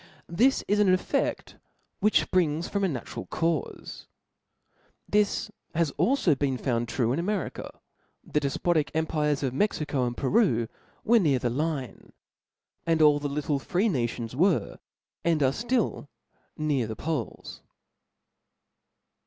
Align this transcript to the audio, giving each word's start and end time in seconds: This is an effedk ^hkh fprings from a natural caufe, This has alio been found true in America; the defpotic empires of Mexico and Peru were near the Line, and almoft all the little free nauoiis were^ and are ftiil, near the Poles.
This 0.33 0.63
is 0.67 0.79
an 0.79 0.87
effedk 0.87 1.59
^hkh 2.01 2.25
fprings 2.27 2.67
from 2.67 2.83
a 2.83 2.87
natural 2.87 3.27
caufe, 3.27 4.07
This 5.07 5.51
has 5.75 5.93
alio 5.99 6.33
been 6.33 6.57
found 6.57 6.87
true 6.87 7.11
in 7.13 7.19
America; 7.19 7.79
the 8.23 8.39
defpotic 8.39 8.89
empires 8.95 9.43
of 9.43 9.53
Mexico 9.53 10.07
and 10.07 10.17
Peru 10.17 10.67
were 11.03 11.19
near 11.19 11.37
the 11.37 11.51
Line, 11.51 12.13
and 12.87 12.99
almoft 12.99 13.03
all 13.05 13.19
the 13.19 13.29
little 13.29 13.59
free 13.59 13.89
nauoiis 13.89 14.33
were^ 14.33 14.79
and 15.23 15.43
are 15.43 15.51
ftiil, 15.51 16.07
near 16.57 16.87
the 16.87 16.95
Poles. 16.95 17.61